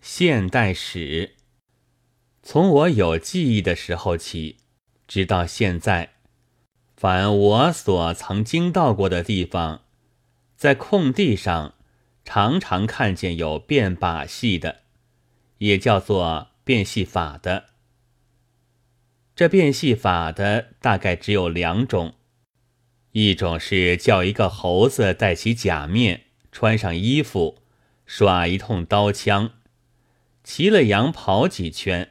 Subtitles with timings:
[0.00, 1.34] 现代史，
[2.42, 4.56] 从我有记忆的时候起，
[5.06, 6.14] 直到现在，
[6.96, 9.82] 凡我所曾经到过的地方，
[10.56, 11.74] 在空地上
[12.24, 14.80] 常常看见有变把戏的，
[15.58, 17.66] 也叫做变戏法的。
[19.36, 22.14] 这变戏法的大概只有两种，
[23.12, 27.58] 一种是叫一个猴子戴起假面，穿上衣服，
[28.06, 29.52] 耍一通刀枪。
[30.42, 32.10] 骑了羊跑几圈，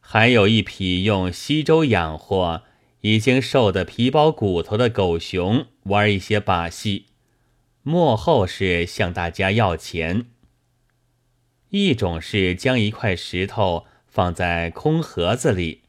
[0.00, 2.62] 还有一匹用西周养活、
[3.02, 7.06] 已经瘦得皮包骨头的狗熊玩一些把戏，
[7.82, 10.26] 幕后是向大家要钱。
[11.68, 15.82] 一种是将一块石头放在空盒子里，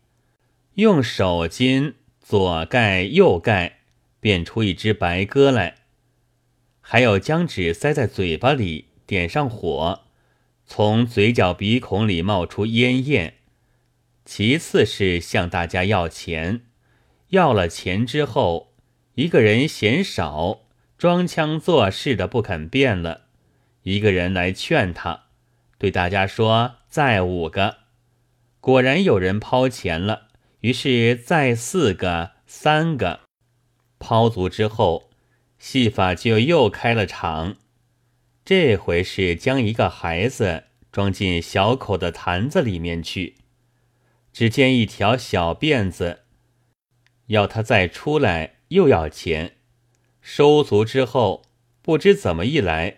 [0.75, 3.79] 用手巾左盖右盖，
[4.19, 5.73] 变出一只白鸽来；
[6.81, 10.01] 还有将纸塞在嘴巴里，点上火。
[10.73, 13.33] 从嘴角鼻孔里冒出烟焰。
[14.23, 16.61] 其次是向大家要钱，
[17.31, 18.73] 要了钱之后，
[19.15, 20.61] 一个人嫌少，
[20.97, 23.23] 装腔作势的不肯变了。
[23.83, 25.23] 一个人来劝他，
[25.77, 27.79] 对大家说：“再五个。”
[28.61, 30.29] 果然有人抛钱了，
[30.61, 33.19] 于是再四个、三个，
[33.99, 35.09] 抛足之后，
[35.59, 37.57] 戏法就又开了场。
[38.53, 43.37] 这回是将一个孩子装进小口的坛子里面去，
[44.33, 46.23] 只见一条小辫子，
[47.27, 49.55] 要他再出来又要钱，
[50.19, 51.43] 收足之后，
[51.81, 52.97] 不知怎么一来，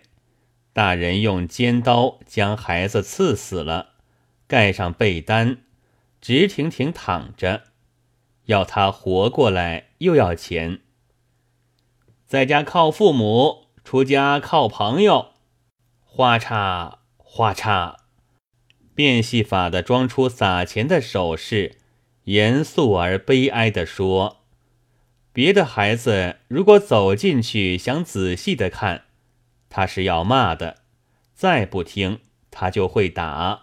[0.72, 3.90] 大人用尖刀将孩子刺死了，
[4.48, 5.58] 盖上被单，
[6.20, 7.62] 直挺挺躺着，
[8.46, 10.80] 要他活过来又要钱，
[12.26, 15.33] 在家靠父母，出家靠朋友。
[16.16, 17.96] 花叉花叉，
[18.94, 21.78] 变戏法的装出撒钱的手势，
[22.26, 24.44] 严肃而悲哀地说
[25.34, 29.06] ：“别的孩子如果走进去想仔细的看，
[29.68, 30.76] 他是要骂的；
[31.34, 33.62] 再不听，他就会打。”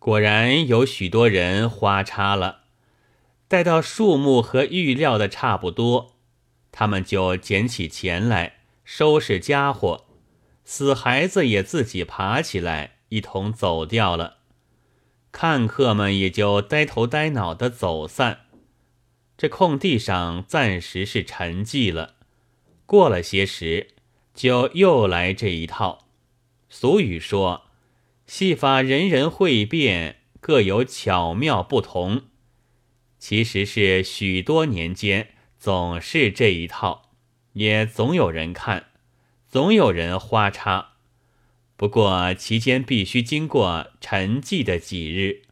[0.00, 2.60] 果然有许多人花叉了，
[3.46, 6.14] 待到数目和预料的差不多，
[6.72, 10.06] 他们就捡起钱来收拾家伙。
[10.64, 14.38] 死孩子也自己爬起来，一同走掉了。
[15.30, 18.46] 看客们也就呆头呆脑的走散。
[19.36, 22.14] 这空地上暂时是沉寂了。
[22.86, 23.88] 过了些时，
[24.32, 26.06] 就又来这一套。
[26.68, 27.64] 俗语说
[28.26, 32.22] ：“戏法人人会变，各有巧妙不同。”
[33.18, 37.10] 其实是许多年间总是这一套，
[37.54, 38.90] 也总有人看。
[39.54, 40.94] 总有人花叉，
[41.76, 45.42] 不过其间必须经过沉寂的几日。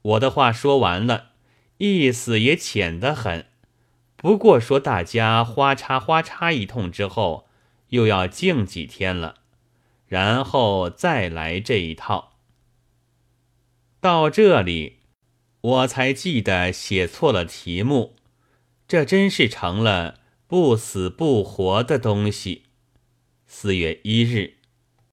[0.00, 1.32] 我的话说完了，
[1.78, 3.46] 意思也浅得很。
[4.14, 7.48] 不过说大家花叉花叉一通之后，
[7.88, 9.38] 又要静几天了，
[10.06, 12.34] 然后再来这一套。
[13.98, 15.00] 到这里，
[15.60, 18.14] 我才记得写错了题目，
[18.86, 20.20] 这真是成了。
[20.48, 22.64] 不死不活的东西。
[23.46, 24.65] 四月一日。